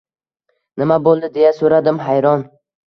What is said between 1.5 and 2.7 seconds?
soʻradim hayron.